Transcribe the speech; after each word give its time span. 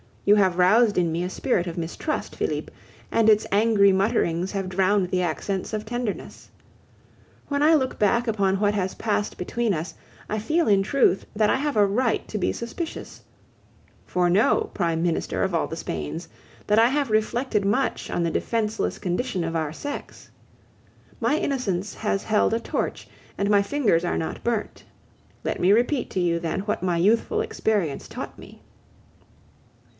You 0.25 0.35
have 0.35 0.57
roused 0.57 0.97
in 0.97 1.11
me 1.11 1.23
a 1.23 1.29
spirit 1.29 1.67
of 1.67 1.77
mistrust, 1.77 2.35
Felipe, 2.35 2.71
and 3.11 3.29
its 3.29 3.45
angry 3.51 3.91
mutterings 3.91 4.51
have 4.53 4.69
drowned 4.69 5.09
the 5.09 5.21
accents 5.21 5.73
of 5.73 5.85
tenderness. 5.85 6.49
When 7.49 7.61
I 7.61 7.75
look 7.75 7.99
back 7.99 8.27
upon 8.27 8.59
what 8.59 8.73
has 8.73 8.95
passed 8.95 9.37
between 9.37 9.73
us, 9.73 9.93
I 10.29 10.39
feel 10.39 10.67
in 10.67 10.81
truth 10.83 11.25
that 11.35 11.49
I 11.49 11.57
have 11.57 11.75
a 11.75 11.85
right 11.85 12.27
to 12.29 12.37
be 12.37 12.51
suspicious. 12.51 13.21
For 14.05 14.29
know, 14.29 14.69
Prime 14.73 15.03
Minister 15.03 15.43
of 15.43 15.53
all 15.53 15.67
the 15.67 15.75
Spains, 15.75 16.27
that 16.65 16.79
I 16.79 16.87
have 16.89 17.11
reflected 17.11 17.65
much 17.65 18.09
on 18.09 18.23
the 18.23 18.31
defenceless 18.31 18.97
condition 18.97 19.43
of 19.43 19.55
our 19.55 19.73
sex. 19.73 20.29
My 21.19 21.37
innocence 21.37 21.93
has 21.95 22.23
held 22.23 22.53
a 22.53 22.59
torch, 22.59 23.07
and 23.37 23.49
my 23.51 23.61
fingers 23.61 24.05
are 24.05 24.17
not 24.17 24.43
burnt. 24.43 24.83
Let 25.43 25.59
me 25.59 25.71
repeat 25.71 26.09
to 26.11 26.19
you, 26.19 26.39
then, 26.39 26.61
what 26.61 26.81
my 26.81 26.97
youthful 26.97 27.41
experience 27.41 28.07
taught 28.07 28.39
me. 28.39 28.61